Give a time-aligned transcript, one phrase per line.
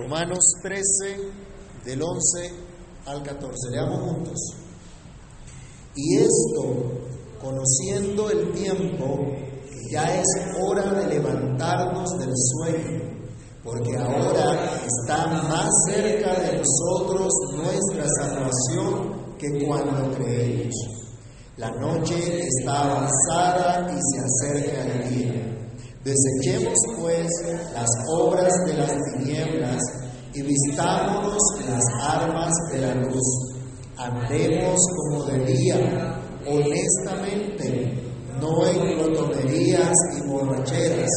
[0.00, 0.82] Romanos 13,
[1.84, 2.52] del 11
[3.06, 3.70] al 14.
[3.70, 4.38] Leamos juntos.
[5.94, 6.92] Y esto,
[7.38, 9.26] conociendo el tiempo,
[9.90, 10.26] ya es
[10.62, 13.00] hora de levantarnos del sueño,
[13.62, 20.74] porque ahora está más cerca de nosotros nuestra salvación que cuando creemos.
[21.58, 25.39] La noche está avanzada y se acerca el día.
[26.04, 27.26] Desechemos pues
[27.74, 29.82] las obras de las tinieblas
[30.32, 31.36] y vistámonos
[31.68, 33.52] las armas de la luz.
[33.98, 38.02] Andemos como de día, honestamente,
[38.40, 41.10] no en glotonerías y borracheras,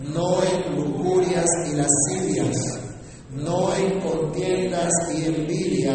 [0.00, 2.58] no en lujurias y lascivias,
[3.30, 5.94] no en contiendas y envidia,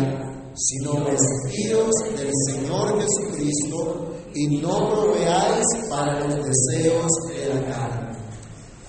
[0.56, 8.05] sino vestidos del Señor Jesucristo y no proveáis para los deseos de la carne.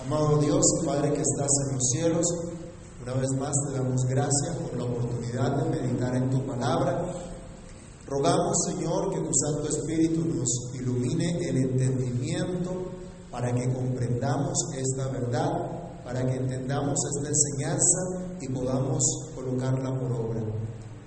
[0.07, 2.25] Amado Dios, Padre que estás en los cielos,
[3.03, 7.11] una vez más te damos gracias por la oportunidad de meditar en tu palabra.
[8.05, 12.71] Rogamos, Señor, que tu Santo Espíritu nos ilumine el entendimiento
[13.29, 19.03] para que comprendamos esta verdad, para que entendamos esta enseñanza y podamos
[19.35, 20.41] colocarla por obra.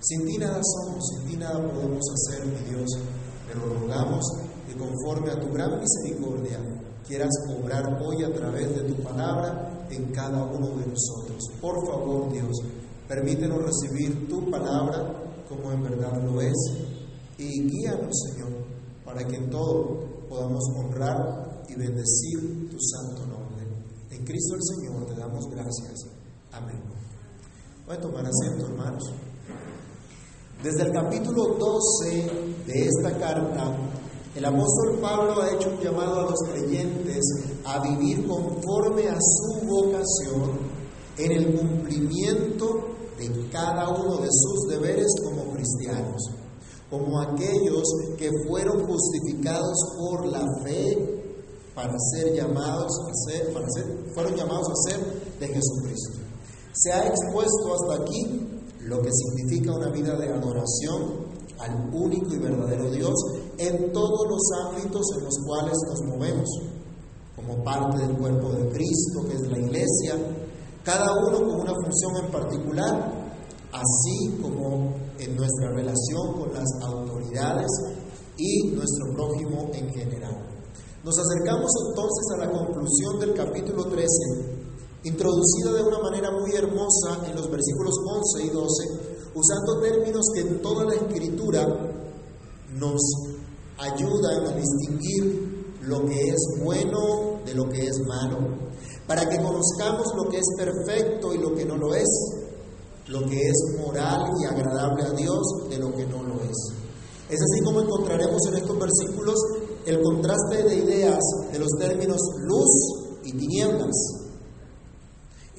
[0.00, 2.90] Sin ti nada somos, sin ti nada podemos hacer, mi Dios,
[3.48, 4.22] pero rogamos
[4.66, 6.58] que conforme a tu gran misericordia
[7.06, 11.42] quieras obrar hoy a través de tu palabra en cada uno de nosotros.
[11.60, 12.56] Por favor, Dios,
[13.08, 15.12] permítenos recibir tu palabra
[15.48, 16.56] como en verdad lo es
[17.38, 18.50] y guíanos, Señor,
[19.04, 23.66] para que en todo podamos honrar y bendecir tu santo nombre.
[24.10, 26.06] En Cristo el Señor te damos gracias.
[26.52, 26.80] Amén.
[27.86, 29.12] Voy a tomar hermanos.
[30.62, 32.30] Desde el capítulo 12
[32.66, 33.74] de esta carta,
[34.40, 37.22] el apóstol Pablo ha hecho un llamado a los creyentes
[37.62, 40.58] a vivir conforme a su vocación
[41.18, 42.86] en el cumplimiento
[43.18, 46.22] de cada uno de sus deberes como cristianos,
[46.88, 47.84] como aquellos
[48.16, 51.22] que fueron justificados por la fe
[51.74, 55.00] para ser llamados a ser, para ser, fueron llamados a ser
[55.38, 56.18] de Jesucristo.
[56.72, 58.48] Se ha expuesto hasta aquí
[58.84, 61.28] lo que significa una vida de adoración
[61.58, 63.14] al único y verdadero Dios
[63.60, 66.48] en todos los ámbitos en los cuales nos movemos,
[67.36, 70.16] como parte del cuerpo de Cristo, que es la iglesia,
[70.82, 73.12] cada uno con una función en particular,
[73.70, 77.68] así como en nuestra relación con las autoridades
[78.38, 80.36] y nuestro prójimo en general.
[81.04, 84.06] Nos acercamos entonces a la conclusión del capítulo 13,
[85.04, 87.94] introducida de una manera muy hermosa en los versículos
[88.38, 88.88] 11 y 12,
[89.34, 91.66] usando términos que en toda la escritura
[92.74, 93.00] nos
[93.80, 98.38] ayudan a distinguir lo que es bueno de lo que es malo,
[99.06, 102.08] para que conozcamos lo que es perfecto y lo que no lo es,
[103.08, 105.40] lo que es moral y agradable a Dios
[105.70, 106.56] de lo que no lo es.
[107.28, 109.36] Es así como encontraremos en estos versículos
[109.86, 111.20] el contraste de ideas
[111.52, 113.96] de los términos luz y tinieblas.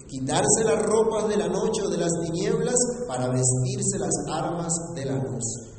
[0.07, 2.75] Quitarse las ropas de la noche o de las tinieblas
[3.07, 5.70] para vestirse las armas de la luz.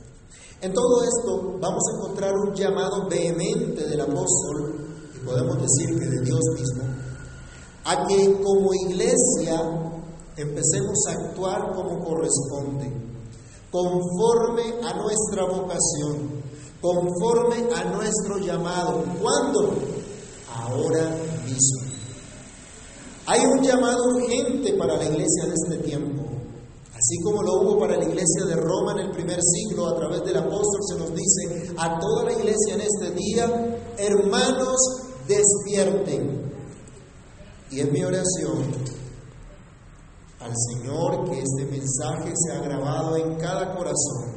[0.63, 4.77] En todo esto vamos a encontrar un llamado vehemente del apóstol,
[5.13, 6.85] y podemos decir que de Dios mismo,
[7.85, 9.61] a que como iglesia
[10.37, 12.93] empecemos a actuar como corresponde,
[13.73, 16.43] conforme a nuestra vocación,
[16.81, 19.03] conforme a nuestro llamado.
[19.21, 19.75] ¿Cuándo?
[20.55, 21.11] Ahora
[21.45, 21.91] mismo.
[23.27, 26.42] Hay un llamado urgente para la iglesia de este tiempo.
[27.03, 30.23] Así como lo hubo para la iglesia de Roma en el primer siglo, a través
[30.23, 34.77] del apóstol se nos dice a toda la iglesia en este día, hermanos,
[35.27, 36.53] despierten.
[37.73, 38.67] Y es mi oración
[40.39, 44.35] al Señor que este mensaje sea grabado en cada corazón,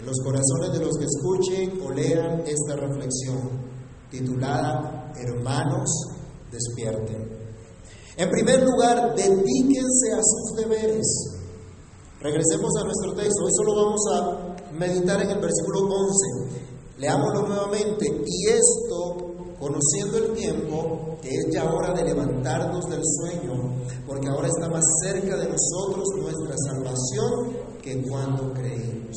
[0.00, 3.50] en los corazones de los que escuchen o lean esta reflexión
[4.10, 5.88] titulada Hermanos,
[6.50, 7.38] despierten.
[8.16, 11.37] En primer lugar, dedíquense a sus deberes.
[12.20, 13.44] Regresemos a nuestro texto.
[13.44, 16.66] Hoy solo vamos a meditar en el versículo 11.
[16.98, 18.06] Leámoslo nuevamente.
[18.26, 23.72] Y esto, conociendo el tiempo, que es ya hora de levantarnos del sueño,
[24.04, 29.16] porque ahora está más cerca de nosotros nuestra salvación que cuando creímos.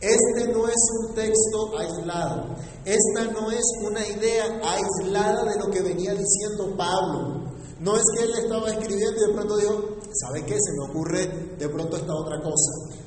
[0.00, 2.54] Este no es un texto aislado.
[2.84, 7.41] Esta no es una idea aislada de lo que venía diciendo Pablo.
[7.82, 10.54] No es que él estaba escribiendo y de pronto dijo, ¿sabe qué?
[10.54, 13.02] Se me ocurre de pronto esta otra cosa.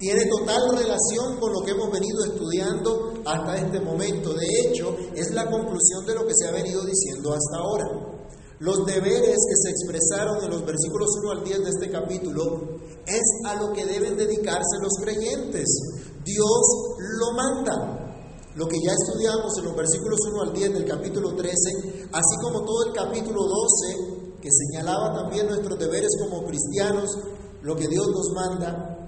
[0.00, 4.34] Tiene total relación con lo que hemos venido estudiando hasta este momento.
[4.34, 7.84] De hecho, es la conclusión de lo que se ha venido diciendo hasta ahora.
[8.58, 13.22] Los deberes que se expresaron en los versículos 1 al 10 de este capítulo es
[13.46, 15.66] a lo que deben dedicarse los creyentes.
[16.24, 18.08] Dios lo manda.
[18.56, 22.64] Lo que ya estudiamos en los versículos 1 al 10 del capítulo 13, así como
[22.64, 27.10] todo el capítulo 12, que señalaba también nuestros deberes como cristianos,
[27.62, 28.98] lo que Dios nos manda,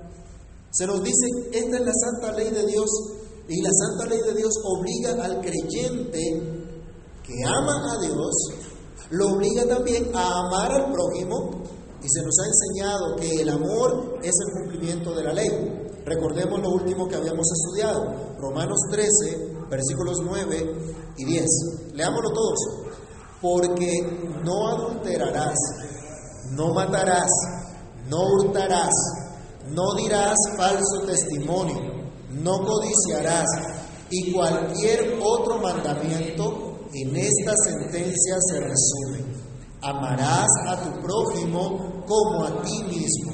[0.73, 2.89] se nos dice, esta es la santa ley de Dios
[3.49, 6.21] y la santa ley de Dios obliga al creyente
[7.25, 8.33] que ama a Dios,
[9.11, 11.63] lo obliga también a amar al prójimo
[12.03, 15.49] y se nos ha enseñado que el amor es el cumplimiento de la ley.
[16.05, 20.75] Recordemos lo último que habíamos estudiado, Romanos 13, versículos 9
[21.19, 21.45] y 10.
[21.95, 22.80] Leámoslo todos.
[23.41, 23.91] Porque
[24.45, 25.57] no adulterarás,
[26.53, 27.31] no matarás,
[28.09, 28.95] no hurtarás,
[29.69, 31.81] no dirás falso testimonio,
[32.31, 33.47] no codiciarás
[34.11, 39.41] y cualquier otro mandamiento en esta sentencia se resume.
[39.83, 43.33] Amarás a tu prójimo como a ti mismo.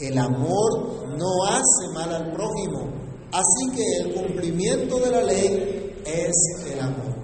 [0.00, 2.90] El amor no hace mal al prójimo.
[3.32, 7.17] Así que el cumplimiento de la ley es el amor.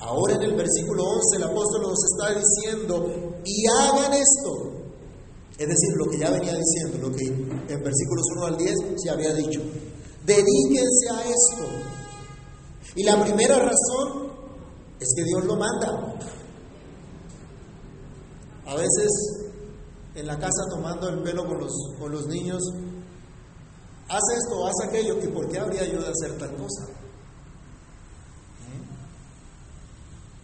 [0.00, 4.72] Ahora en el versículo 11 el apóstol nos está diciendo, y hagan esto.
[5.58, 9.10] Es decir, lo que ya venía diciendo, lo que en versículos 1 al 10 se
[9.10, 9.60] había dicho.
[10.24, 11.64] Dedíquense a esto.
[12.94, 14.30] Y la primera razón
[15.00, 16.14] es que Dios lo manda.
[18.66, 19.48] A veces
[20.14, 22.62] en la casa tomando el pelo con los, con los niños,
[24.08, 26.84] haz esto, haz aquello, ¿y por qué habría yo de hacer tal cosa?
[28.66, 28.82] ¿Eh?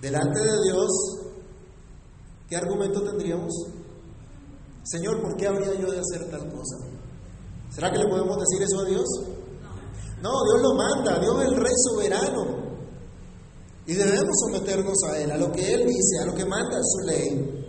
[0.04, 0.90] Delante de Dios,
[2.46, 3.54] ¿qué argumento tendríamos?
[4.82, 6.76] Señor, ¿por qué habría yo de hacer tal cosa?
[7.70, 9.08] ¿Será que le podemos decir eso a Dios?
[10.20, 12.44] No, Dios lo manda, Dios es el Rey soberano.
[13.86, 17.06] Y debemos someternos a Él, a lo que Él dice, a lo que manda su
[17.06, 17.64] ley.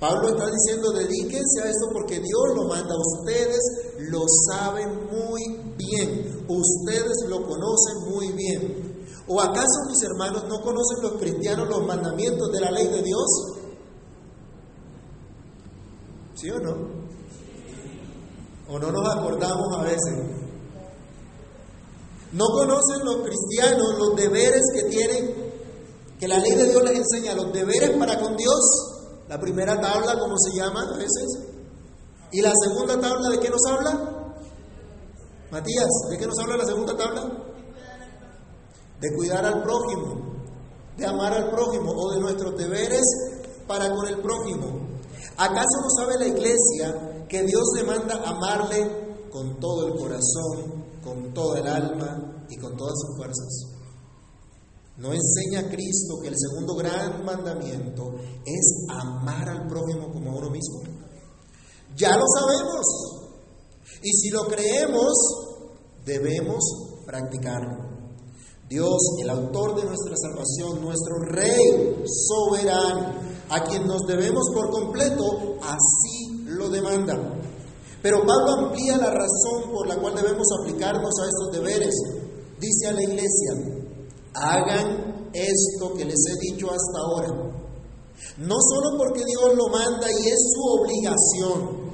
[0.00, 2.96] Pablo está diciendo, dedíquense a esto porque Dios lo manda.
[2.98, 3.60] Ustedes
[4.10, 6.46] lo saben muy bien.
[6.48, 8.89] Ustedes lo conocen muy bien.
[9.32, 13.28] ¿O acaso mis hermanos no conocen los cristianos los mandamientos de la ley de Dios?
[16.34, 16.74] ¿Sí o no?
[18.70, 20.14] ¿O no nos acordamos a veces?
[22.32, 25.52] No conocen los cristianos los deberes que tienen,
[26.18, 28.58] que la ley de Dios les enseña, los deberes para con Dios.
[29.28, 31.38] La primera tabla, ¿cómo se llama a veces?
[32.32, 34.34] ¿Y la segunda tabla de qué nos habla?
[35.52, 37.50] Matías, ¿de qué nos habla la segunda tabla?
[39.00, 40.30] De cuidar al prójimo,
[40.96, 43.02] de amar al prójimo o de nuestros deberes
[43.66, 44.88] para con el prójimo.
[45.36, 51.60] ¿Acaso no sabe la iglesia que Dios demanda amarle con todo el corazón, con toda
[51.60, 53.80] el alma y con todas sus fuerzas?
[54.98, 60.50] ¿No enseña Cristo que el segundo gran mandamiento es amar al prójimo como a uno
[60.50, 60.82] mismo?
[61.96, 62.86] Ya lo sabemos.
[64.02, 65.12] Y si lo creemos,
[66.04, 66.62] debemos
[67.06, 67.89] practicarlo.
[68.70, 73.14] Dios, el autor de nuestra salvación, nuestro Rey soberano,
[73.48, 77.18] a quien nos debemos por completo, así lo demanda.
[78.00, 81.94] Pero Pablo amplía la razón por la cual debemos aplicarnos a estos deberes.
[82.60, 83.52] Dice a la iglesia,
[84.34, 87.52] hagan esto que les he dicho hasta ahora.
[88.38, 91.90] No solo porque Dios lo manda y es su obligación.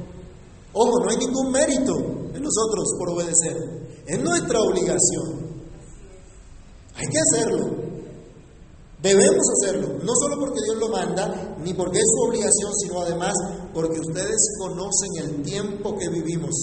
[0.74, 1.94] Ojo, no hay ningún mérito
[2.34, 4.02] en nosotros por obedecer.
[4.06, 5.45] Es nuestra obligación.
[6.96, 7.86] Hay que hacerlo.
[9.02, 13.34] Debemos hacerlo, no solo porque Dios lo manda, ni porque es su obligación, sino además
[13.72, 16.54] porque ustedes conocen el tiempo que vivimos.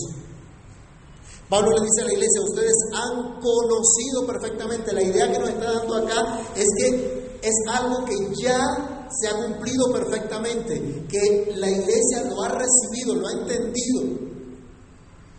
[1.48, 5.72] Pablo le dice a la iglesia, ustedes han conocido perfectamente, la idea que nos está
[5.74, 8.60] dando acá es que es algo que ya
[9.10, 14.34] se ha cumplido perfectamente, que la iglesia lo ha recibido, lo ha entendido.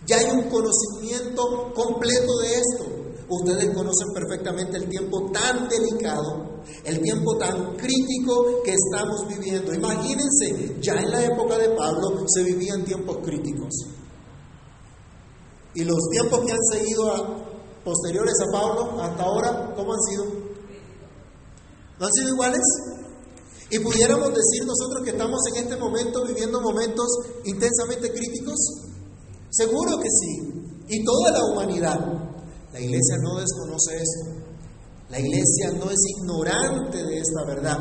[0.07, 2.94] Ya hay un conocimiento completo de esto.
[3.29, 9.73] Ustedes conocen perfectamente el tiempo tan delicado, el tiempo tan crítico que estamos viviendo.
[9.73, 13.73] Imagínense, ya en la época de Pablo se vivían tiempos críticos.
[15.75, 17.45] Y los tiempos que han seguido
[17.83, 20.25] posteriores a Pablo hasta ahora, ¿cómo han sido?
[21.99, 22.63] ¿No han sido iguales?
[23.71, 27.07] Y pudiéramos decir nosotros que estamos en este momento viviendo momentos
[27.45, 28.55] intensamente críticos.
[29.51, 30.65] Seguro que sí.
[30.89, 32.24] Y toda la humanidad.
[32.75, 34.35] La iglesia no desconoce esto.
[35.09, 37.79] La iglesia no es ignorante de esta verdad.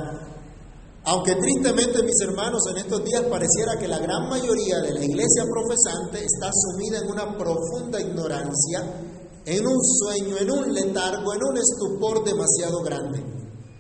[1.06, 5.46] Aunque tristemente, mis hermanos, en estos días pareciera que la gran mayoría de la iglesia
[5.50, 8.86] profesante está sumida en una profunda ignorancia,
[9.44, 13.18] en un sueño, en un letargo, en un estupor demasiado grande.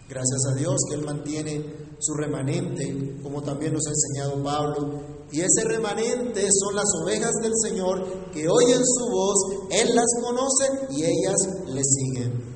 [0.09, 5.01] Gracias a Dios que Él mantiene su remanente, como también nos ha enseñado Pablo.
[5.31, 9.35] Y ese remanente son las ovejas del Señor que oyen su voz,
[9.71, 11.35] Él las conoce y ellas
[11.67, 12.53] le siguen.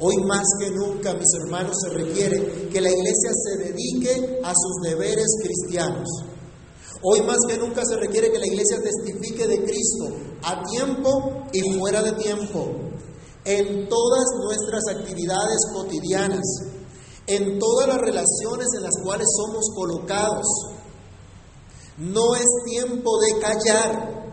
[0.00, 4.88] Hoy más que nunca, mis hermanos, se requiere que la iglesia se dedique a sus
[4.88, 6.08] deberes cristianos.
[7.02, 10.10] Hoy más que nunca se requiere que la iglesia testifique de Cristo
[10.42, 12.68] a tiempo y fuera de tiempo,
[13.44, 16.44] en todas nuestras actividades cotidianas,
[17.28, 20.46] en todas las relaciones en las cuales somos colocados.
[21.98, 24.32] No es tiempo de callar,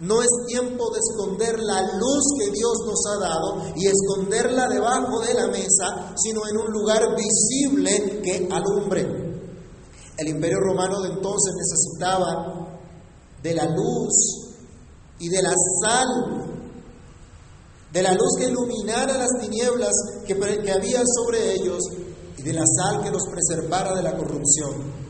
[0.00, 5.20] no es tiempo de esconder la luz que Dios nos ha dado y esconderla debajo
[5.20, 9.06] de la mesa, sino en un lugar visible que alumbre.
[10.18, 12.80] El imperio romano de entonces necesitaba
[13.40, 14.52] de la luz
[15.20, 16.08] y de la sal,
[17.92, 19.92] de la luz que iluminara las tinieblas
[20.26, 21.82] que, que había sobre ellos
[22.44, 25.02] de la sal que los preservara de la corrupción.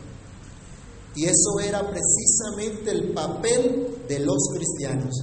[1.15, 5.15] Y eso era precisamente el papel de los cristianos,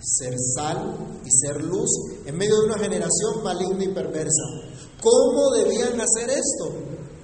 [0.00, 1.88] ser sal y ser luz
[2.24, 4.42] en medio de una generación maligna y perversa.
[5.00, 6.72] ¿Cómo debían hacer esto?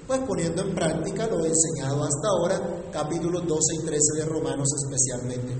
[0.07, 5.53] Pues poniendo en práctica lo enseñado hasta ahora, capítulos 12 y 13 de Romanos especialmente.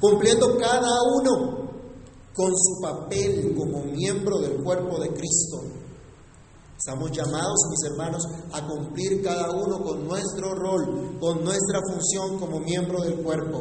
[0.00, 1.70] Cumpliendo cada uno
[2.34, 5.79] con su papel como miembro del cuerpo de Cristo
[6.80, 8.22] Estamos llamados, mis hermanos,
[8.52, 13.60] a cumplir cada uno con nuestro rol, con nuestra función como miembro del cuerpo,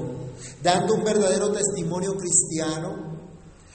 [0.64, 2.96] dando un verdadero testimonio cristiano,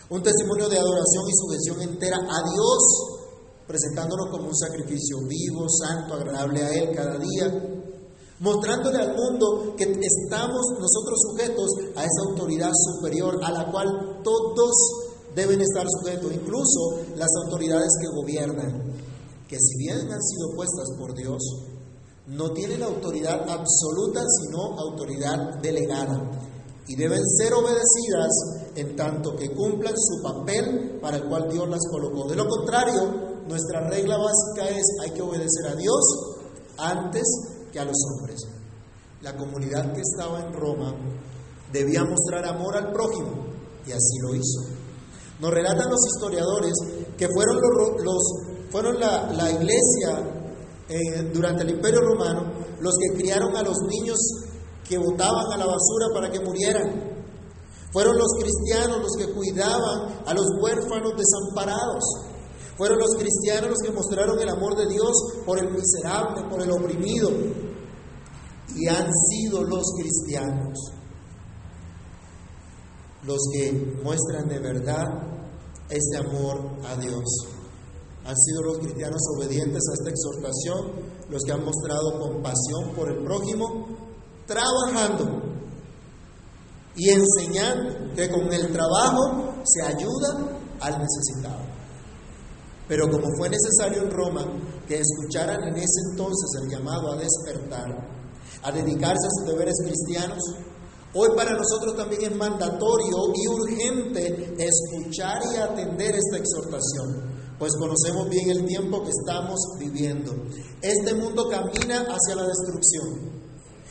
[0.08, 3.26] un testimonio de adoración y sujeción entera a Dios,
[3.66, 7.84] presentándonos como un sacrificio vivo, santo, agradable a Él cada día,
[8.40, 14.72] mostrándole al mundo que estamos nosotros sujetos a esa autoridad superior a la cual todos
[15.34, 18.93] deben estar sujetos, incluso las autoridades que gobiernan
[19.48, 21.42] que si bien han sido puestas por Dios,
[22.26, 26.30] no tienen autoridad absoluta, sino autoridad delegada,
[26.86, 28.32] y deben ser obedecidas
[28.76, 32.28] en tanto que cumplan su papel para el cual Dios las colocó.
[32.28, 36.02] De lo contrario, nuestra regla básica es hay que obedecer a Dios
[36.78, 37.22] antes
[37.72, 38.40] que a los hombres.
[39.22, 40.94] La comunidad que estaba en Roma
[41.72, 43.46] debía mostrar amor al prójimo,
[43.86, 44.60] y así lo hizo.
[45.40, 46.72] Nos relatan los historiadores
[47.16, 47.60] que fueron
[48.02, 48.22] los,
[48.75, 50.19] fueron la, iglesia
[50.88, 54.19] eh, durante el Imperio Romano los que criaron a los niños
[54.88, 57.14] que botaban a la basura para que murieran.
[57.93, 62.02] Fueron los cristianos los que cuidaban a los huérfanos desamparados.
[62.76, 65.12] Fueron los cristianos los que mostraron el amor de Dios
[65.47, 67.31] por el miserable, por el oprimido.
[68.75, 70.81] Y han sido los cristianos
[73.23, 75.04] los que muestran de verdad
[75.88, 77.53] ese amor a Dios.
[78.26, 83.23] Han sido los cristianos obedientes a esta exhortación, los que han mostrado compasión por el
[83.23, 83.87] prójimo,
[84.47, 85.43] trabajando
[86.97, 91.64] y enseñando que con el trabajo se ayuda al necesitado.
[92.88, 94.47] Pero como fue necesario en Roma
[94.87, 98.09] que escucharan en ese entonces el llamado a despertar,
[98.62, 100.43] a dedicarse a sus deberes cristianos,
[101.16, 108.28] Hoy para nosotros también es mandatorio y urgente escuchar y atender esta exhortación, pues conocemos
[108.28, 110.32] bien el tiempo que estamos viviendo.
[110.82, 113.44] Este mundo camina hacia la destrucción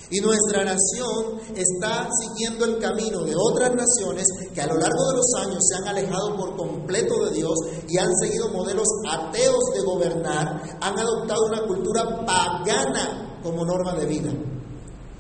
[0.10, 5.16] y nuestra nación está siguiendo el camino de otras naciones que a lo largo de
[5.18, 9.82] los años se han alejado por completo de Dios y han seguido modelos ateos de
[9.82, 14.32] gobernar, han adoptado una cultura pagana como norma de vida.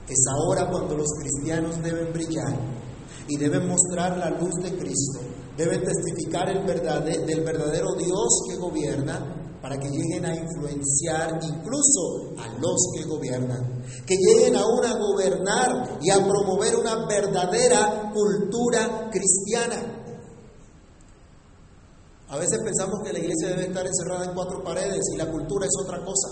[0.08, 2.56] Es ahora cuando los cristianos deben brillar
[3.28, 5.22] y deben mostrar la luz de Cristo,
[5.58, 12.48] deben testificar el del verdadero Dios que gobierna para que lleguen a influenciar incluso a
[12.60, 20.04] los que gobiernan, que lleguen aún a gobernar y a promover una verdadera cultura cristiana.
[22.28, 25.66] A veces pensamos que la iglesia debe estar encerrada en cuatro paredes y la cultura
[25.66, 26.30] es otra cosa.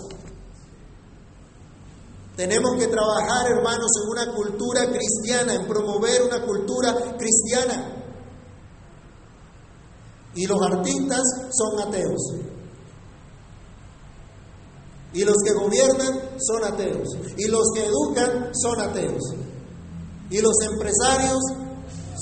[2.36, 8.01] Tenemos que trabajar, hermanos, en una cultura cristiana, en promover una cultura cristiana.
[10.34, 12.34] Y los artistas son ateos.
[15.14, 17.08] Y los que gobiernan son ateos.
[17.36, 19.22] Y los que educan son ateos.
[20.30, 21.38] Y los empresarios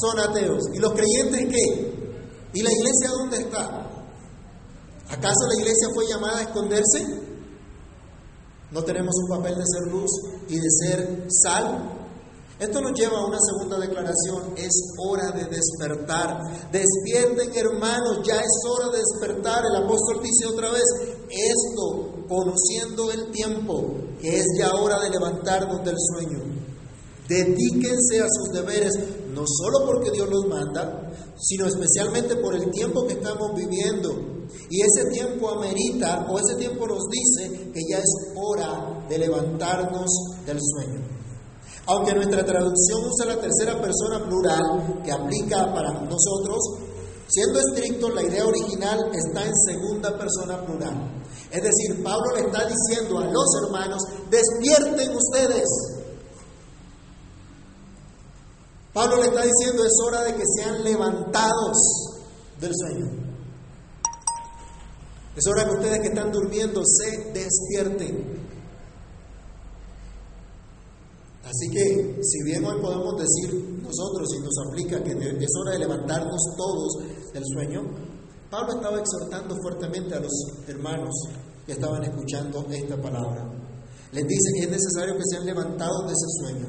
[0.00, 0.64] son ateos.
[0.75, 1.90] ¿Y los creyentes qué?
[2.52, 3.90] ¿Y la iglesia dónde está?
[5.09, 7.07] ¿Acaso la iglesia fue llamada a esconderse?
[8.73, 10.11] No tenemos un papel de ser luz
[10.49, 12.00] y de ser sal.
[12.61, 16.43] Esto nos lleva a una segunda declaración, es hora de despertar.
[16.71, 19.64] Despierten hermanos, ya es hora de despertar.
[19.64, 20.85] El apóstol dice otra vez,
[21.31, 26.38] esto conociendo el tiempo, que es ya hora de levantarnos del sueño.
[27.26, 28.93] Dedíquense a sus deberes,
[29.33, 34.11] no solo porque Dios los manda, sino especialmente por el tiempo que estamos viviendo.
[34.69, 40.11] Y ese tiempo amerita, o ese tiempo nos dice que ya es hora de levantarnos
[40.45, 41.21] del sueño.
[41.87, 46.58] Aunque nuestra traducción usa la tercera persona plural que aplica para nosotros,
[47.26, 51.22] siendo estricto, la idea original está en segunda persona plural.
[51.50, 55.68] Es decir, Pablo le está diciendo a los hermanos, despierten ustedes.
[58.92, 61.76] Pablo le está diciendo, es hora de que sean levantados
[62.60, 63.30] del sueño.
[65.37, 68.29] Es hora que ustedes que están durmiendo se despierten.
[71.50, 75.80] Así que, si bien hoy podemos decir nosotros y nos aplica que es hora de
[75.80, 76.92] levantarnos todos
[77.33, 77.83] del sueño,
[78.49, 80.30] Pablo estaba exhortando fuertemente a los
[80.69, 81.11] hermanos
[81.66, 83.50] que estaban escuchando esta palabra.
[84.12, 86.69] Les dice que es necesario que sean levantados de ese sueño.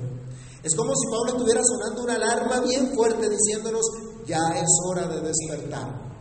[0.63, 3.85] Es como si Pablo estuviera sonando una alarma bien fuerte diciéndonos,
[4.25, 6.11] ya es hora de despertar.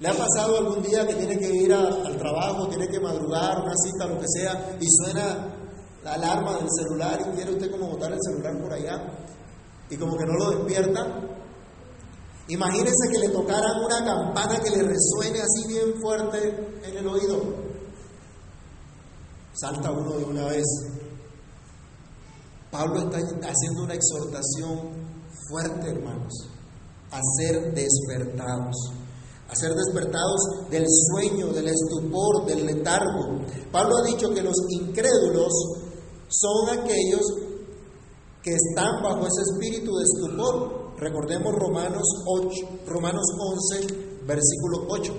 [0.00, 3.74] ¿Le ha pasado algún día que tiene que ir al trabajo, tiene que madrugar, una
[3.84, 5.59] cita, lo que sea, y suena
[6.02, 9.02] la alarma del celular y quiere usted como botar el celular por allá
[9.90, 11.06] y como que no lo despierta.
[12.48, 17.40] Imagínese que le tocaran una campana que le resuene así bien fuerte en el oído.
[19.52, 20.66] Salta uno de una vez.
[22.70, 24.90] Pablo está haciendo una exhortación
[25.48, 26.48] fuerte, hermanos,
[27.10, 28.92] a ser despertados
[29.50, 33.40] a ser despertados del sueño, del estupor, del letargo.
[33.72, 35.52] Pablo ha dicho que los incrédulos
[36.30, 37.22] son aquellos
[38.42, 40.94] que están bajo ese espíritu de estupor.
[40.96, 43.24] Recordemos Romanos 8, Romanos
[43.72, 43.86] 11,
[44.26, 45.12] versículo 8.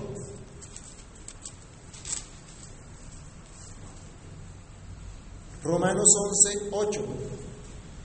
[5.62, 6.08] Romanos
[6.50, 7.00] 11, 8.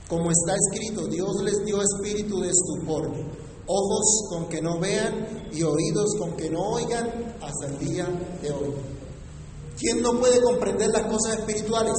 [0.08, 3.10] Como está escrito, Dios les dio espíritu de estupor,
[3.66, 8.08] ojos con que no vean y oídos con que no oigan hasta el día
[8.41, 8.74] de hoy.
[9.78, 11.93] ¿Quién no puede comprender las cosas espirituales?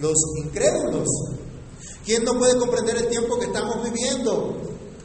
[0.00, 1.08] Los incrédulos.
[2.04, 4.56] ¿Quién no puede comprender el tiempo que estamos viviendo?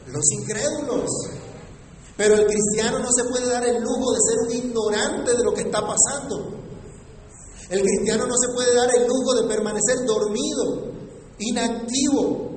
[0.06, 1.10] Los incrédulos.
[2.16, 5.52] Pero el cristiano no se puede dar el lujo de ser un ignorante de lo
[5.52, 6.54] que está pasando.
[7.68, 10.92] El cristiano no se puede dar el lujo de permanecer dormido,
[11.38, 12.50] inactivo.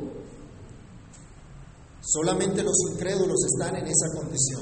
[2.02, 4.62] Solamente los incrédulos están en esa condición.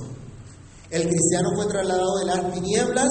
[0.89, 3.09] El cristiano fue trasladado de las tinieblas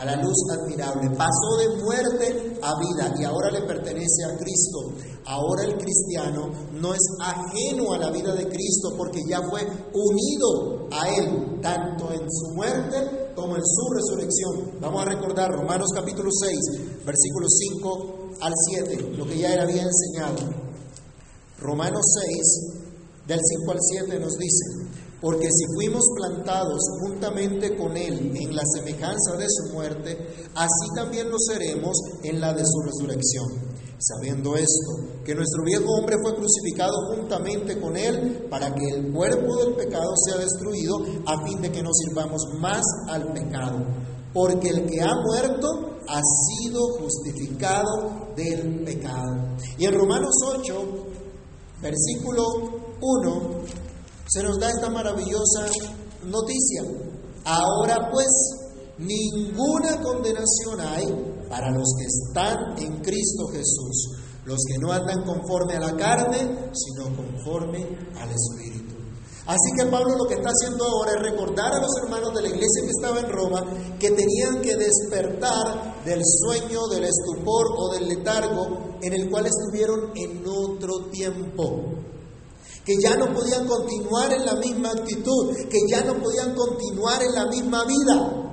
[0.00, 1.10] a la luz admirable.
[1.10, 4.94] Pasó de muerte a vida y ahora le pertenece a Cristo.
[5.26, 9.60] Ahora el cristiano no es ajeno a la vida de Cristo porque ya fue
[9.92, 14.80] unido a Él, tanto en su muerte como en su resurrección.
[14.80, 19.86] Vamos a recordar Romanos capítulo 6, versículos 5 al 7, lo que ya era bien
[19.86, 20.36] enseñado.
[21.58, 22.80] Romanos 6,
[23.26, 24.79] del 5 al 7 nos dice,
[25.20, 30.16] porque si fuimos plantados juntamente con Él en la semejanza de su muerte,
[30.54, 33.70] así también lo seremos en la de su resurrección.
[33.98, 39.56] Sabiendo esto, que nuestro viejo hombre fue crucificado juntamente con Él para que el cuerpo
[39.56, 43.84] del pecado sea destruido, a fin de que no sirvamos más al pecado.
[44.32, 49.36] Porque el que ha muerto ha sido justificado del pecado.
[49.76, 50.82] Y en Romanos 8,
[51.82, 52.42] versículo
[53.02, 53.50] 1,
[54.30, 55.66] se nos da esta maravillosa
[56.22, 56.84] noticia.
[57.44, 58.28] Ahora pues,
[58.98, 65.74] ninguna condenación hay para los que están en Cristo Jesús, los que no andan conforme
[65.74, 67.82] a la carne, sino conforme
[68.20, 68.94] al Espíritu.
[69.46, 72.48] Así que Pablo lo que está haciendo ahora es recordar a los hermanos de la
[72.50, 73.64] iglesia que estaba en Roma
[73.98, 80.12] que tenían que despertar del sueño, del estupor o del letargo en el cual estuvieron
[80.14, 82.00] en otro tiempo
[82.84, 87.34] que ya no podían continuar en la misma actitud, que ya no podían continuar en
[87.34, 88.50] la misma vida.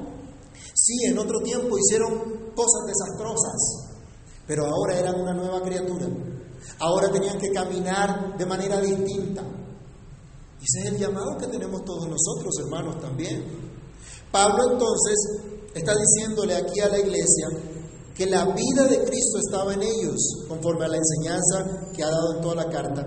[0.73, 3.97] Sí, en otro tiempo hicieron cosas desastrosas,
[4.45, 6.08] pero ahora eran una nueva criatura.
[6.80, 9.43] Ahora tenían que caminar de manera distinta.
[10.62, 13.43] Ese es el llamado que tenemos todos nosotros, hermanos, también.
[14.32, 15.15] Pablo entonces
[15.73, 17.47] está diciéndole aquí a la iglesia
[18.15, 22.36] que la vida de Cristo estaba en ellos, conforme a la enseñanza que ha dado
[22.36, 23.06] en toda la carta.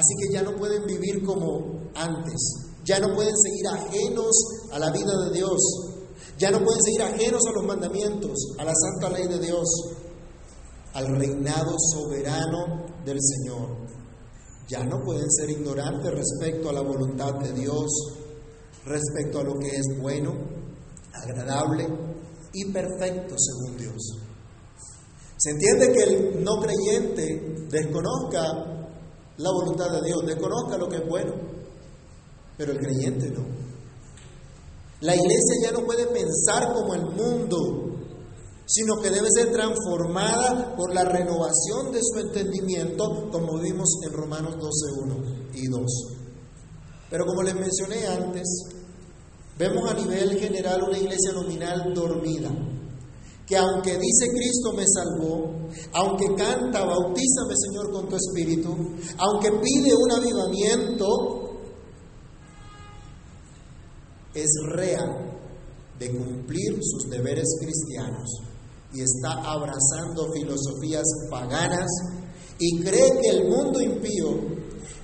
[0.00, 2.40] Así que ya no pueden vivir como antes,
[2.84, 4.32] ya no pueden seguir ajenos
[4.72, 5.60] a la vida de Dios,
[6.38, 9.68] ya no pueden seguir ajenos a los mandamientos, a la santa ley de Dios.
[10.92, 13.76] al reinado soberano del Señor.
[14.68, 17.86] Ya no pueden ser ignorantes respecto a la voluntad de Dios,
[18.84, 20.34] respecto a lo que es bueno,
[21.12, 21.86] agradable
[22.52, 24.18] y perfecto según Dios.
[25.36, 28.69] Se entiende que el no creyente desconozca
[29.40, 31.32] la voluntad de Dios, desconozca lo que es bueno,
[32.56, 33.44] pero el creyente no.
[35.00, 37.56] La iglesia ya no puede pensar como el mundo,
[38.66, 44.56] sino que debe ser transformada por la renovación de su entendimiento, como vimos en Romanos
[44.56, 45.82] 12.1 y 2.
[47.08, 48.46] Pero como les mencioné antes,
[49.58, 52.50] vemos a nivel general una iglesia nominal dormida,
[53.50, 55.50] que aunque dice Cristo me salvó,
[55.92, 58.70] aunque canta, bautízame Señor con tu espíritu,
[59.18, 61.06] aunque pide un avivamiento,
[64.32, 65.36] es real
[65.98, 68.40] de cumplir sus deberes cristianos
[68.94, 71.90] y está abrazando filosofías paganas
[72.56, 74.28] y cree que el mundo impío,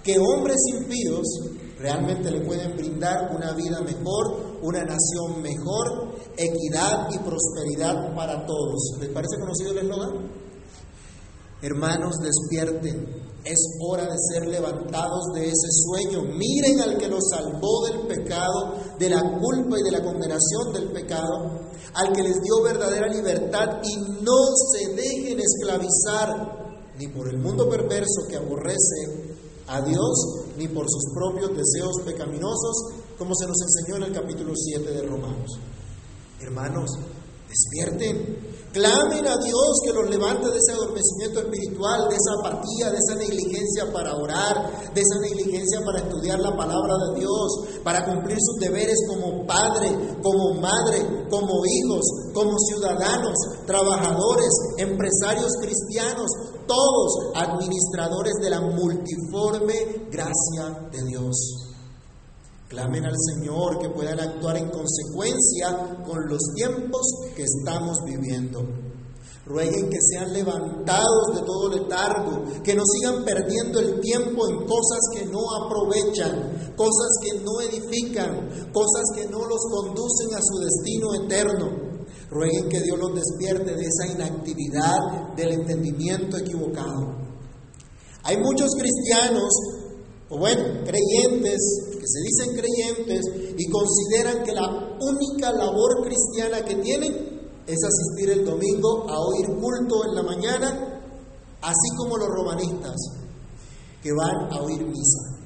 [0.04, 1.26] que hombres impíos
[1.80, 8.96] realmente le pueden brindar una vida mejor, una nación mejor, equidad y prosperidad para todos.
[9.00, 10.30] ¿Les parece conocido el eslogan?
[11.62, 16.22] Hermanos, despierten, es hora de ser levantados de ese sueño.
[16.22, 20.90] Miren al que los salvó del pecado, de la culpa y de la condenación del
[20.90, 21.60] pecado,
[21.94, 24.36] al que les dio verdadera libertad y no
[24.72, 26.66] se dejen esclavizar
[26.98, 29.34] ni por el mundo perverso que aborrece
[29.68, 32.76] a Dios, ni por sus propios deseos pecaminosos,
[33.18, 35.58] como se nos enseñó en el capítulo 7 de Romanos.
[36.40, 36.90] Hermanos,
[37.48, 42.98] despierten, Clamen a Dios que los levante de ese adormecimiento espiritual, de esa apatía, de
[42.98, 48.36] esa negligencia para orar, de esa negligencia para estudiar la palabra de Dios, para cumplir
[48.38, 49.88] sus deberes como padre,
[50.22, 53.32] como madre, como hijos, como ciudadanos,
[53.66, 56.30] trabajadores, empresarios cristianos,
[56.66, 61.75] todos administradores de la multiforme gracia de Dios.
[62.76, 67.00] Clamen al Señor que puedan actuar en consecuencia con los tiempos
[67.34, 68.60] que estamos viviendo.
[69.46, 75.00] Rueguen que sean levantados de todo letargo, que no sigan perdiendo el tiempo en cosas
[75.14, 81.14] que no aprovechan, cosas que no edifican, cosas que no los conducen a su destino
[81.14, 81.70] eterno.
[82.28, 87.24] Rueguen que Dios los despierte de esa inactividad del entendimiento equivocado.
[88.24, 89.48] Hay muchos cristianos,
[90.28, 93.20] o bueno, creyentes se dicen creyentes
[93.58, 99.46] y consideran que la única labor cristiana que tienen es asistir el domingo a oír
[99.46, 101.02] culto en la mañana,
[101.62, 102.96] así como los romanistas
[104.02, 105.36] que van a oír misa.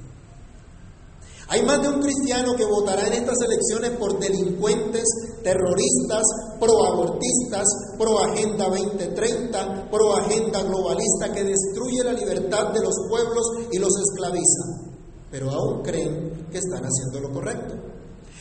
[1.47, 5.03] Hay más de un cristiano que votará en estas elecciones por delincuentes,
[5.43, 6.23] terroristas,
[6.59, 7.65] proabortistas,
[7.97, 13.91] pro Agenda 2030, pro Agenda globalista que destruye la libertad de los pueblos y los
[13.99, 14.90] esclaviza
[15.31, 17.73] pero aún creen que están haciendo lo correcto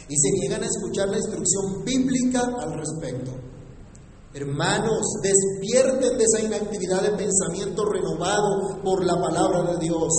[0.08, 3.30] y se niegan a escuchar la instrucción bíblica al respecto.
[4.34, 10.12] Hermanos, despierten de esa inactividad de pensamiento renovado por la palabra de Dios.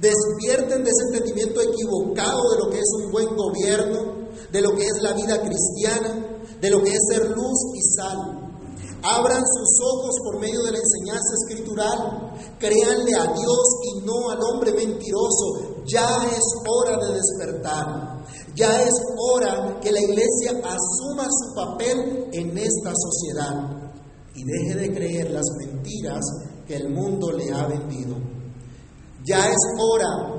[0.00, 4.84] Despierten de ese entendimiento equivocado de lo que es un buen gobierno, de lo que
[4.84, 8.43] es la vida cristiana, de lo que es ser luz y sal.
[9.06, 12.32] Abran sus ojos por medio de la enseñanza escritural.
[12.58, 15.84] Créanle a Dios y no al hombre mentiroso.
[15.84, 18.24] Ya es hora de despertar.
[18.56, 23.84] Ya es hora que la iglesia asuma su papel en esta sociedad
[24.34, 26.24] y deje de creer las mentiras
[26.66, 28.16] que el mundo le ha vendido.
[29.26, 30.33] Ya es hora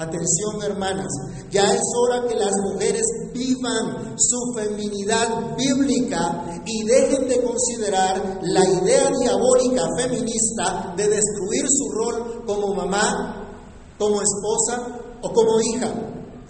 [0.00, 1.12] Atención hermanas,
[1.50, 3.02] ya es hora que las mujeres
[3.34, 11.90] vivan su feminidad bíblica y dejen de considerar la idea diabólica feminista de destruir su
[11.90, 13.46] rol como mamá,
[13.98, 15.92] como esposa o como hija,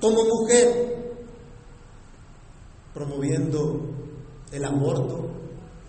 [0.01, 1.17] como mujer,
[2.95, 3.81] promoviendo
[4.53, 5.29] el aborto,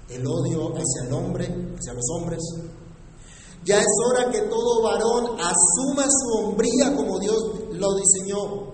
[0.10, 1.46] el odio hacia el hombre,
[1.78, 2.40] hacia los hombres,
[3.64, 7.38] ya es hora que todo varón asuma su hombría como Dios
[7.74, 8.72] lo diseñó,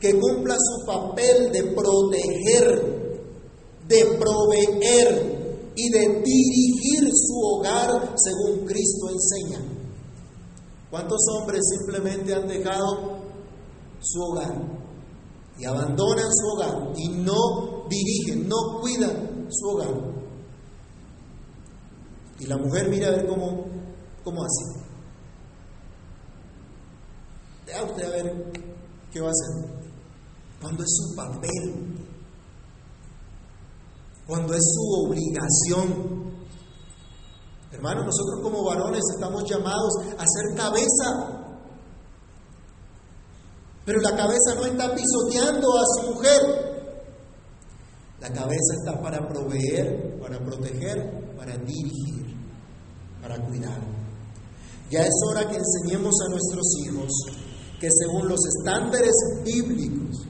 [0.00, 3.20] que cumpla su papel de proteger,
[3.86, 9.76] de proveer y de dirigir su hogar según Cristo enseña.
[10.90, 13.18] ¿Cuántos hombres simplemente han dejado
[14.00, 14.54] su hogar
[15.58, 20.16] y abandonan su hogar y no dirigen, no cuidan su hogar?
[22.40, 23.66] Y la mujer mira a ver cómo
[24.26, 24.80] ¿Cómo así?
[27.64, 28.52] Vea usted a ver
[29.12, 29.70] qué va a hacer.
[30.60, 31.96] Cuando es su papel,
[34.26, 36.34] cuando es su obligación.
[37.70, 41.60] Hermanos, nosotros como varones estamos llamados a ser cabeza.
[43.84, 46.40] Pero la cabeza no está pisoteando a su mujer.
[48.18, 52.36] La cabeza está para proveer, para proteger, para dirigir,
[53.22, 53.95] para cuidar.
[54.90, 57.10] Ya es hora que enseñemos a nuestros hijos
[57.80, 60.24] que según los estándares bíblicos,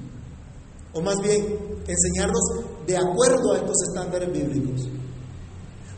[0.94, 2.42] o más bien enseñarlos
[2.86, 4.88] de acuerdo a estos estándares bíblicos,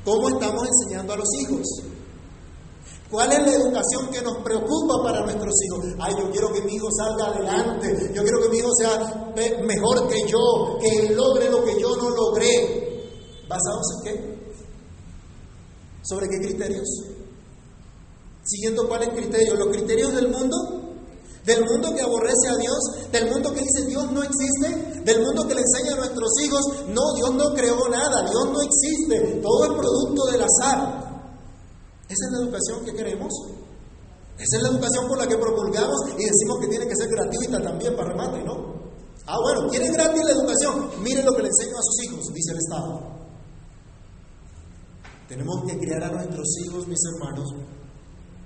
[0.04, 1.66] ¿cómo estamos enseñando a los hijos?
[3.10, 5.86] ¿Cuál es la educación que nos preocupa para nuestros hijos?
[5.98, 10.08] Ay, yo quiero que mi hijo salga adelante, yo quiero que mi hijo sea mejor
[10.08, 12.98] que yo, que logre lo que yo no logré.
[13.48, 14.38] ¿Basados en qué?
[16.02, 17.17] ¿Sobre qué criterios?
[18.48, 19.58] ¿Siguiendo cuáles criterios?
[19.58, 20.56] ¿Los criterios del mundo?
[21.44, 25.48] del mundo que aborrece a Dios, del mundo que dice Dios no existe, del mundo
[25.48, 29.64] que le enseña a nuestros hijos, no, Dios no creó nada, Dios no existe, todo
[29.64, 31.08] es producto del azar.
[32.04, 33.32] ¿Esa es la educación que queremos?
[34.36, 37.62] Esa es la educación por la que promulgamos y decimos que tiene que ser gratuita
[37.62, 38.78] también para remate, ¿no?
[39.26, 41.02] Ah, bueno, quieren gratis la educación.
[41.02, 43.18] Miren lo que le enseño a sus hijos, dice el Estado.
[45.28, 47.54] Tenemos que criar a nuestros hijos, mis hermanos,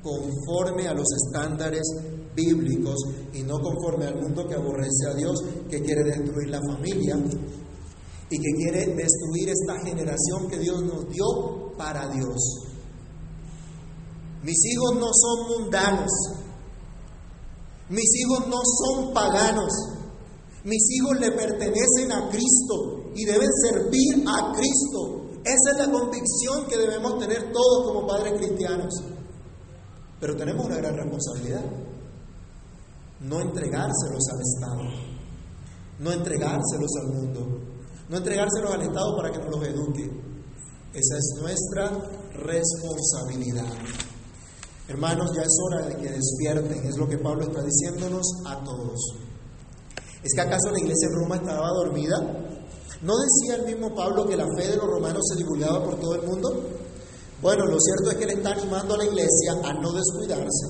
[0.03, 1.83] conforme a los estándares
[2.35, 2.97] bíblicos
[3.33, 7.17] y no conforme al mundo que aborrece a Dios, que quiere destruir la familia
[8.31, 12.37] y que quiere destruir esta generación que Dios nos dio para Dios.
[14.43, 16.11] Mis hijos no son mundanos,
[17.91, 19.71] mis hijos no son paganos,
[20.65, 25.23] mis hijos le pertenecen a Cristo y deben servir a Cristo.
[25.45, 28.95] Esa es la convicción que debemos tener todos como padres cristianos.
[30.23, 31.65] Pero tenemos una gran responsabilidad.
[33.23, 34.83] No entregárselos al Estado,
[35.99, 37.41] no entregárselos al mundo,
[38.09, 40.11] no entregárselos al Estado para que nos los eduque.
[40.95, 41.91] Esa es nuestra
[42.35, 43.67] responsabilidad.
[44.87, 49.01] Hermanos, ya es hora de que despierten, es lo que Pablo está diciéndonos a todos.
[50.23, 52.19] ¿Es que acaso la iglesia en Roma estaba dormida?
[53.03, 56.15] ¿No decía el mismo Pablo que la fe de los romanos se divulgaba por todo
[56.15, 56.65] el mundo?
[57.43, 60.67] Bueno, lo cierto es que él está animando a la iglesia a no descuidarse,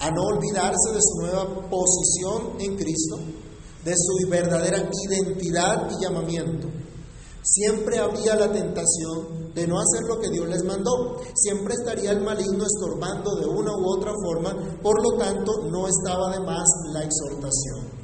[0.00, 3.20] a no olvidarse de su nueva posición en Cristo,
[3.84, 6.66] de su verdadera identidad y llamamiento.
[7.44, 11.20] Siempre había la tentación de no hacer lo que Dios les mandó.
[11.36, 14.52] Siempre estaría el maligno estorbando de una u otra forma,
[14.82, 18.03] por lo tanto no estaba de más la exhortación.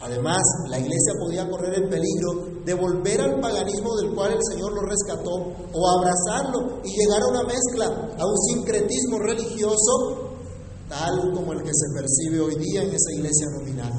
[0.00, 4.72] Además, la iglesia podía correr el peligro de volver al paganismo del cual el Señor
[4.72, 5.32] lo rescató
[5.72, 10.28] o abrazarlo y llegar a una mezcla, a un sincretismo religioso
[10.88, 13.92] tal como el que se percibe hoy día en esa iglesia nominal.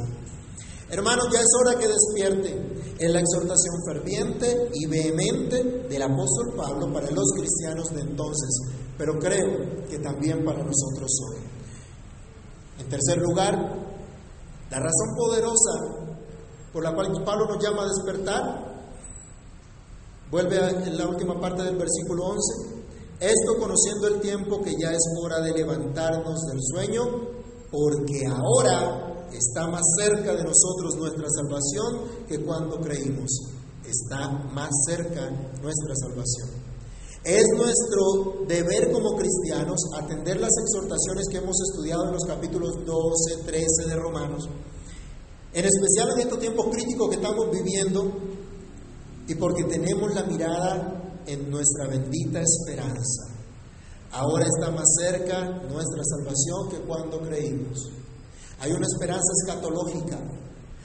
[0.89, 6.91] Hermanos, ya es hora que despierte en la exhortación ferviente y vehemente del apóstol Pablo
[6.91, 8.49] para los cristianos de entonces,
[8.97, 11.41] pero creo que también para nosotros hoy.
[12.79, 13.88] En tercer lugar,
[14.69, 16.09] la razón poderosa
[16.71, 18.69] por la cual Pablo nos llama a despertar,
[20.29, 22.79] vuelve en la última parte del versículo 11,
[23.19, 27.03] esto conociendo el tiempo que ya es hora de levantarnos del sueño,
[27.71, 33.29] porque ahora está más cerca de nosotros nuestra salvación que cuando creímos.
[33.83, 35.29] Está más cerca
[35.61, 36.68] nuestra salvación.
[37.23, 43.43] Es nuestro deber como cristianos atender las exhortaciones que hemos estudiado en los capítulos 12,
[43.45, 44.47] 13 de Romanos,
[45.53, 48.09] en especial en estos tiempos críticos que estamos viviendo
[49.27, 53.35] y porque tenemos la mirada en nuestra bendita esperanza.
[54.11, 57.91] Ahora está más cerca nuestra salvación que cuando creímos.
[58.59, 60.19] Hay una esperanza escatológica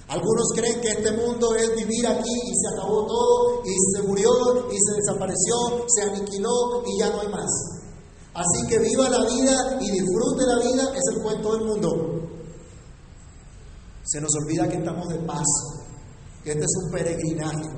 [0.08, 4.30] algunos creen que este mundo es vivir aquí y se acabó todo y se murió
[4.70, 5.54] y se desapareció,
[5.88, 7.50] se aniquiló y ya no hay más.
[8.34, 12.20] Así que viva la vida y disfrute la vida es el cuento del mundo.
[14.04, 15.84] Se nos olvida que estamos de paso,
[16.42, 17.70] que este es un peregrinaje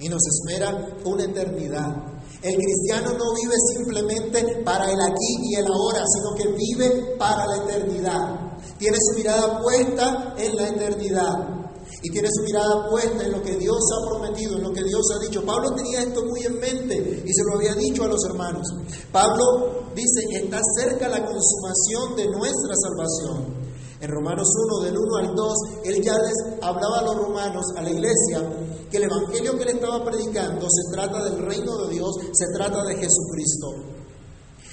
[0.00, 1.96] y nos espera una eternidad.
[2.42, 7.46] El cristiano no vive simplemente para el aquí y el ahora, sino que vive para
[7.46, 8.58] la eternidad.
[8.78, 11.59] Tiene su mirada puesta en la eternidad
[12.02, 15.02] y tiene su mirada puesta en lo que Dios ha prometido, en lo que Dios
[15.14, 15.44] ha dicho.
[15.44, 18.66] Pablo tenía esto muy en mente y se lo había dicho a los hermanos.
[19.12, 23.60] Pablo dice, está cerca la consumación de nuestra salvación.
[24.00, 24.48] En Romanos
[24.80, 28.42] 1, del 1 al 2, él ya les hablaba a los romanos, a la iglesia,
[28.90, 32.82] que el evangelio que él estaba predicando se trata del reino de Dios, se trata
[32.84, 33.74] de Jesucristo.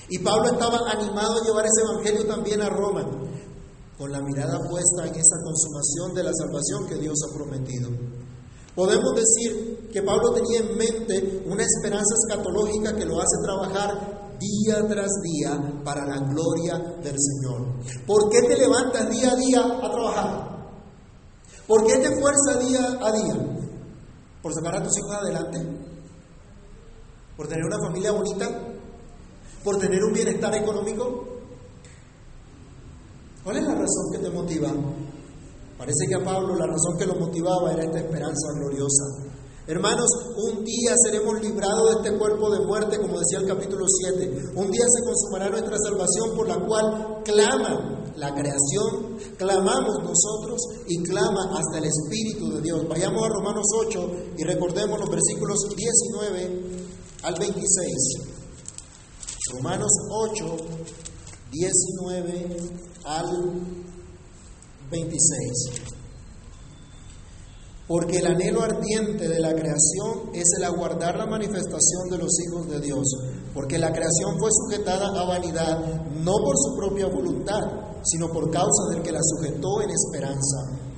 [0.10, 3.06] Y Pablo estaba animado a llevar ese evangelio también a Roma
[3.98, 7.90] con la mirada puesta en esa consumación de la salvación que Dios ha prometido.
[8.76, 14.88] Podemos decir que Pablo tenía en mente una esperanza escatológica que lo hace trabajar día
[14.88, 17.66] tras día para la gloria del Señor.
[18.06, 20.58] ¿Por qué te levantas día a día a trabajar?
[21.68, 23.36] ¿Por qué te esfuerzas día a día?
[24.44, 25.60] ¿Por sacar a tus hijos adelante?
[27.36, 28.48] ¿Por tener una familia bonita?
[29.64, 31.37] ¿Por tener un bienestar económico?
[33.48, 34.68] ¿Cuál es la razón que te motiva?
[35.78, 39.06] Parece que a Pablo la razón que lo motivaba era esta esperanza gloriosa.
[39.66, 44.52] Hermanos, un día seremos librados de este cuerpo de muerte, como decía el capítulo 7.
[44.54, 51.02] Un día se consumará nuestra salvación por la cual clama la creación, clamamos nosotros y
[51.04, 52.86] clama hasta el Espíritu de Dios.
[52.90, 56.62] Vayamos a Romanos 8 y recordemos los versículos 19
[57.24, 57.96] al 26.
[59.54, 60.58] Romanos 8,
[61.52, 62.58] 19
[63.06, 63.26] al
[64.92, 65.96] 26.
[67.88, 72.68] Porque el anhelo ardiente de la creación es el aguardar la manifestación de los hijos
[72.68, 73.06] de Dios.
[73.54, 77.62] Porque la creación fue sujetada a vanidad no por su propia voluntad,
[78.04, 80.77] sino por causa del que la sujetó en esperanza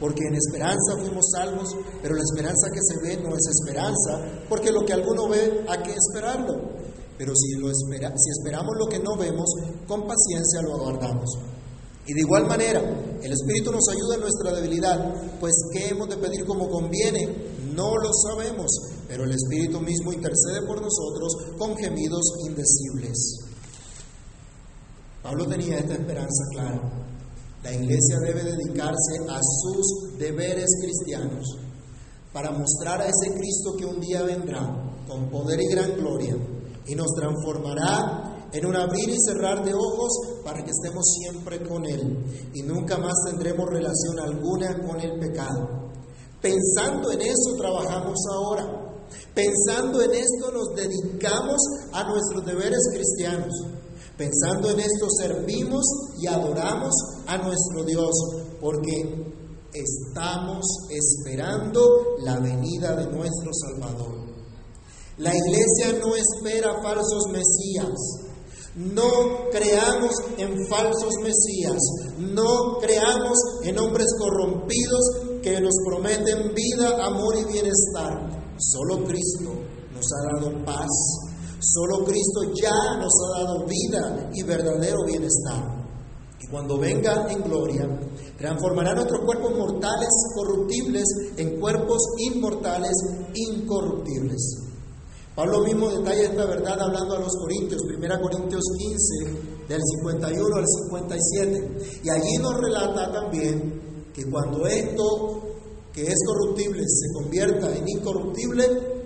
[0.00, 4.72] porque en esperanza fuimos salvos, pero la esperanza que se ve no es esperanza, porque
[4.72, 6.80] lo que alguno ve hay que esperarlo.
[7.18, 9.44] Pero si, lo si esperamos lo que no vemos,
[9.86, 11.28] con paciencia lo aguardamos.
[12.06, 12.80] Y de igual manera,
[13.22, 17.28] el Espíritu nos ayuda en nuestra debilidad, pues ¿qué hemos de pedir como conviene?
[17.74, 18.70] No lo sabemos,
[19.06, 23.50] pero el Espíritu mismo intercede por nosotros con gemidos indecibles.
[25.22, 27.09] Pablo tenía esta esperanza clara.
[27.62, 31.58] La iglesia debe dedicarse a sus deberes cristianos
[32.32, 34.62] para mostrar a ese Cristo que un día vendrá
[35.06, 36.36] con poder y gran gloria
[36.86, 41.84] y nos transformará en un abrir y cerrar de ojos para que estemos siempre con
[41.84, 45.90] Él y nunca más tendremos relación alguna con el pecado.
[46.40, 48.86] Pensando en eso trabajamos ahora.
[49.34, 51.60] Pensando en esto nos dedicamos
[51.92, 53.52] a nuestros deberes cristianos.
[54.20, 55.82] Pensando en esto servimos
[56.18, 56.92] y adoramos
[57.26, 58.10] a nuestro Dios
[58.60, 59.32] porque
[59.72, 61.80] estamos esperando
[62.22, 64.18] la venida de nuestro Salvador.
[65.16, 67.88] La iglesia no espera falsos mesías.
[68.74, 71.80] No creamos en falsos mesías.
[72.18, 78.54] No creamos en hombres corrompidos que nos prometen vida, amor y bienestar.
[78.58, 79.50] Solo Cristo
[79.94, 81.29] nos ha dado paz,
[81.60, 85.80] Solo Cristo ya nos ha dado vida y verdadero bienestar.
[86.40, 87.86] Y cuando venga en gloria,
[88.38, 91.04] transformará nuestros cuerpos mortales corruptibles
[91.36, 92.92] en cuerpos inmortales
[93.34, 94.70] incorruptibles.
[95.34, 100.64] Pablo mismo detalla esta verdad hablando a los Corintios, 1 Corintios 15, del 51 al
[100.66, 102.00] 57.
[102.04, 105.42] Y allí nos relata también que cuando esto
[105.92, 108.99] que es corruptible se convierta en incorruptible,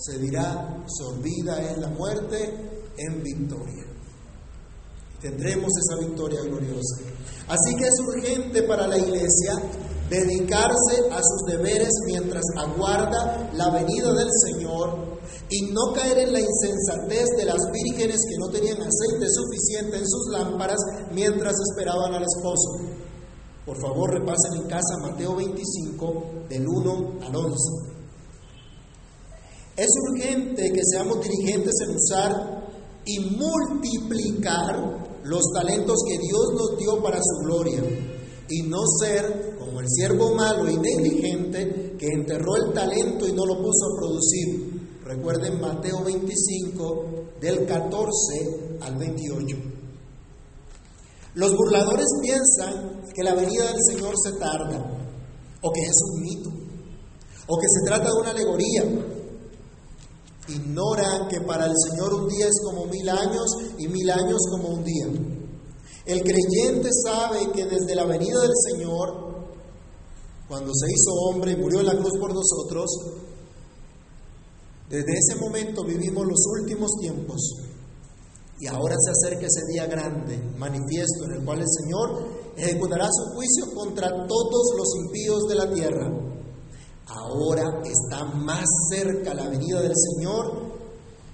[0.00, 3.84] se dirá, sorbida es la muerte en victoria.
[5.20, 7.02] Tendremos esa victoria gloriosa.
[7.48, 9.60] Así que es urgente para la iglesia
[10.08, 15.18] dedicarse a sus deberes mientras aguarda la venida del Señor
[15.50, 20.08] y no caer en la insensatez de las vírgenes que no tenían aceite suficiente en
[20.08, 20.78] sus lámparas
[21.12, 22.96] mientras esperaban al esposo.
[23.66, 27.99] Por favor, repasen en casa Mateo 25 del 1 al 11.
[29.80, 32.68] Es urgente que seamos dirigentes en usar
[33.06, 34.76] y multiplicar
[35.24, 37.82] los talentos que Dios nos dio para su gloria
[38.50, 43.46] y no ser como el siervo malo y negligente que enterró el talento y no
[43.46, 44.98] lo puso a producir.
[45.02, 49.56] Recuerden Mateo 25 del 14 al 28.
[51.36, 54.76] Los burladores piensan que la venida del Señor se tarda
[55.62, 56.50] o que es un mito
[57.46, 59.16] o que se trata de una alegoría
[60.48, 63.46] Ignora que para el Señor un día es como mil años
[63.78, 65.06] y mil años como un día.
[66.06, 69.46] El creyente sabe que desde la venida del Señor,
[70.48, 72.90] cuando se hizo hombre y murió en la cruz por nosotros,
[74.88, 77.40] desde ese momento vivimos los últimos tiempos
[78.58, 83.34] y ahora se acerca ese día grande, manifiesto, en el cual el Señor ejecutará su
[83.34, 86.29] juicio contra todos los impíos de la tierra
[87.10, 90.70] Ahora está más cerca la venida del Señor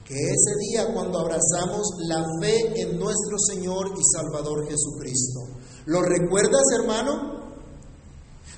[0.06, 5.40] que ese día cuando abrazamos la fe en nuestro Señor y Salvador Jesucristo.
[5.86, 7.36] ¿Lo recuerdas, hermano?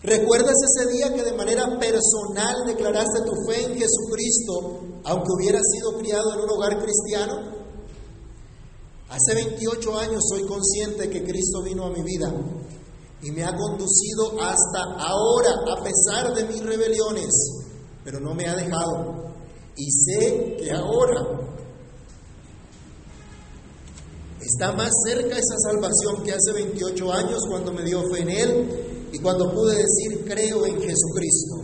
[0.02, 5.98] ¿Recuerdas ese día que de manera personal declaraste tu fe en Jesucristo, aunque hubieras sido
[5.98, 7.58] criado en un hogar cristiano?
[9.08, 12.32] Hace 28 años soy consciente que Cristo vino a mi vida
[13.22, 17.30] y me ha conducido hasta ahora a pesar de mis rebeliones,
[18.04, 19.32] pero no me ha dejado.
[19.76, 21.38] Y sé que ahora
[24.40, 29.08] está más cerca esa salvación que hace 28 años cuando me dio fe en Él
[29.12, 31.56] y cuando pude decir creo en Jesucristo.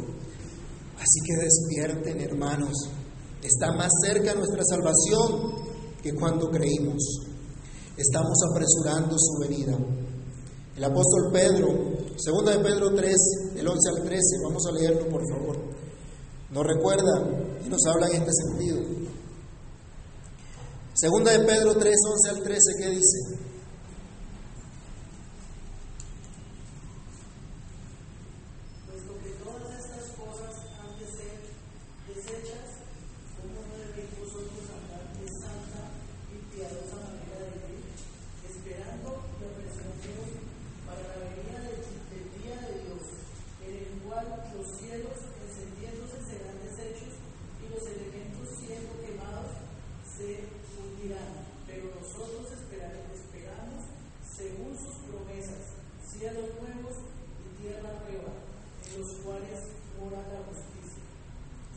[0.98, 2.72] Así que despierten hermanos,
[3.42, 5.54] está más cerca nuestra salvación
[6.02, 7.02] que cuando creímos.
[7.96, 9.78] Estamos apresurando su venida.
[10.76, 11.68] El apóstol Pedro,
[12.16, 13.14] segunda de Pedro 3,
[13.54, 15.56] del 11 al 13, vamos a leerlo por favor.
[16.50, 17.30] Nos recuerda
[17.64, 18.78] y nos habla en este sentido.
[20.94, 21.94] Segunda de Pedro 3,
[22.26, 23.54] 11 al 13, ¿qué dice?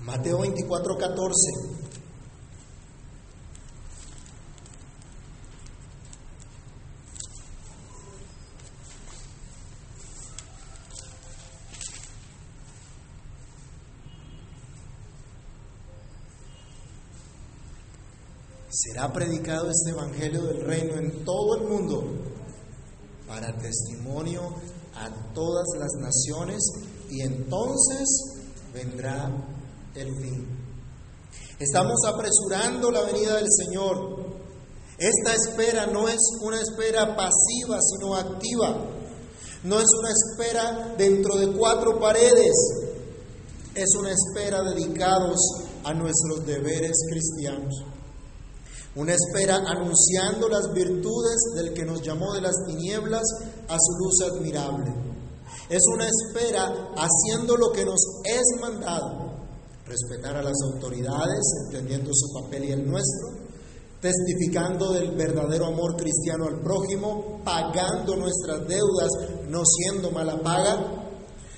[0.08, 1.88] Mateo 24, 14.
[18.98, 22.04] Será predicado este Evangelio del Reino en todo el mundo
[23.28, 24.42] para testimonio
[24.96, 26.58] a todas las naciones
[27.08, 28.08] y entonces
[28.74, 29.30] vendrá
[29.94, 30.48] el fin.
[31.60, 34.26] Estamos apresurando la venida del Señor.
[34.98, 38.78] Esta espera no es una espera pasiva, sino activa.
[39.64, 42.56] No es una espera dentro de cuatro paredes.
[43.76, 45.38] Es una espera dedicados
[45.84, 47.76] a nuestros deberes cristianos.
[48.98, 53.22] Una espera anunciando las virtudes del que nos llamó de las tinieblas
[53.68, 54.92] a su luz admirable.
[55.70, 59.38] Es una espera haciendo lo que nos es mandado
[59.86, 63.30] respetar a las autoridades, entendiendo su papel y el nuestro,
[64.02, 69.10] testificando del verdadero amor cristiano al prójimo, pagando nuestras deudas,
[69.48, 71.06] no siendo mala paga,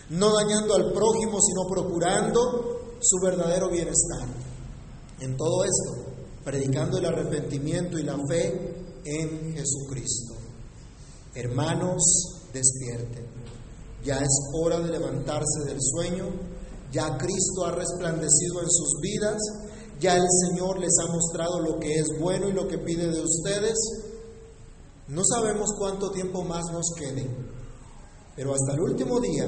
[0.10, 4.28] no dañando al prójimo, sino procurando su verdadero bienestar.
[5.22, 6.09] En todo esto,
[6.50, 8.74] predicando el arrepentimiento y la fe
[9.06, 10.34] en Jesucristo.
[11.36, 12.02] Hermanos,
[12.52, 13.26] despierten.
[14.04, 16.26] Ya es hora de levantarse del sueño
[16.92, 19.38] ya Cristo ha resplandecido en sus vidas,
[20.00, 23.22] ya el Señor les ha mostrado lo que es bueno y lo que pide de
[23.22, 23.76] ustedes.
[25.08, 27.28] No sabemos cuánto tiempo más nos quede,
[28.36, 29.48] pero hasta el último día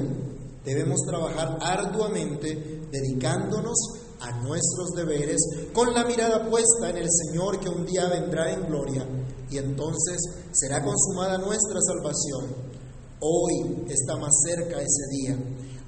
[0.64, 3.76] debemos trabajar arduamente dedicándonos
[4.22, 5.40] a nuestros deberes
[5.72, 9.06] con la mirada puesta en el Señor que un día vendrá en gloria
[9.50, 10.18] y entonces
[10.52, 12.72] será consumada nuestra salvación.
[13.20, 15.38] Hoy está más cerca ese día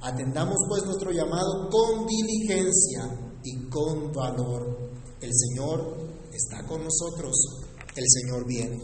[0.05, 3.09] Atendamos pues nuestro llamado con diligencia
[3.43, 4.91] y con valor.
[5.19, 5.97] El Señor
[6.31, 7.35] está con nosotros,
[7.97, 8.83] el Señor viene.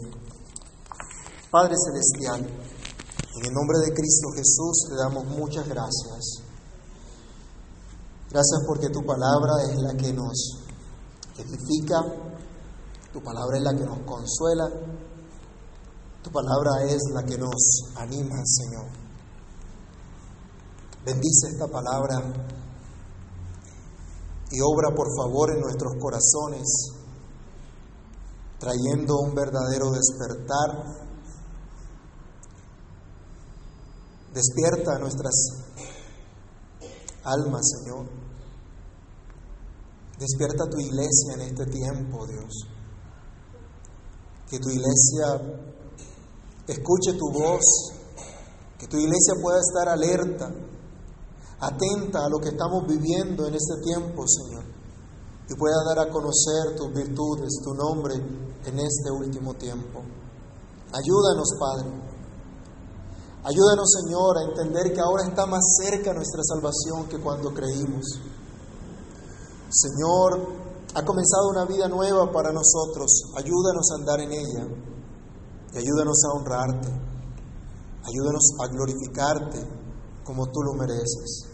[1.51, 6.40] Padre Celestial, en el nombre de Cristo Jesús te damos muchas gracias.
[8.31, 10.63] Gracias porque tu palabra es la que nos
[11.37, 12.01] edifica,
[13.11, 14.69] tu palabra es la que nos consuela,
[16.23, 18.85] tu palabra es la que nos anima, Señor.
[21.03, 22.21] Bendice esta palabra
[24.49, 26.93] y obra por favor en nuestros corazones,
[28.59, 31.01] trayendo un verdadero despertar.
[34.33, 35.33] Despierta nuestras
[37.25, 38.20] almas, Señor.
[40.21, 42.53] Despierta tu iglesia en este tiempo, Dios.
[44.47, 45.41] Que tu iglesia
[46.67, 47.65] escuche tu voz,
[48.77, 50.53] que tu iglesia pueda estar alerta
[51.59, 54.63] atenta a lo que estamos viviendo en este tiempo, Señor,
[55.49, 60.03] y pueda dar a conocer tus virtudes, tu nombre en este último tiempo.
[60.93, 61.89] Ayúdanos, Padre.
[63.43, 68.05] Ayúdanos, Señor, a entender que ahora está más cerca nuestra salvación que cuando creímos.
[69.71, 70.37] Señor,
[70.93, 73.31] ha comenzado una vida nueva para nosotros.
[73.37, 74.67] Ayúdanos a andar en ella
[75.73, 76.89] y ayúdanos a honrarte.
[78.03, 79.59] Ayúdanos a glorificarte
[80.25, 81.45] como tú lo mereces.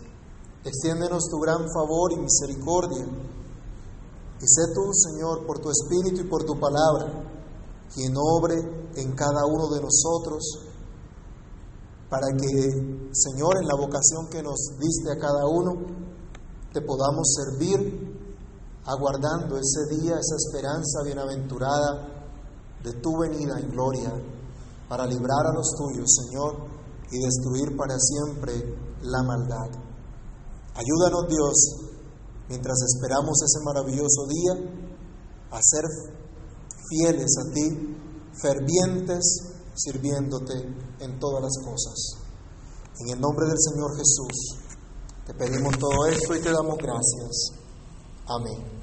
[0.63, 3.05] Extiéndenos tu gran favor y misericordia.
[4.41, 7.23] Y sé tú, Señor, por tu Espíritu y por tu palabra,
[7.93, 8.55] quien obre
[8.95, 10.43] en cada uno de nosotros,
[12.09, 16.06] para que, Señor, en la vocación que nos diste a cada uno,
[16.73, 18.17] te podamos servir,
[18.85, 22.07] aguardando ese día, esa esperanza bienaventurada
[22.83, 24.13] de tu venida en gloria,
[24.87, 26.55] para librar a los tuyos, Señor,
[27.11, 28.53] y destruir para siempre
[29.01, 29.69] la maldad.
[30.75, 31.55] Ayúdanos, Dios,
[32.49, 34.87] mientras esperamos ese maravilloso día,
[35.51, 35.83] a ser
[36.89, 37.97] fieles a ti,
[38.41, 39.23] fervientes,
[39.75, 40.53] sirviéndote
[40.99, 42.27] en todas las cosas.
[42.99, 44.66] En el nombre del Señor Jesús,
[45.27, 47.51] te pedimos todo esto y te damos gracias.
[48.27, 48.76] Amén.